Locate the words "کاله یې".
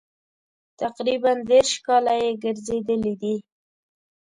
1.85-2.29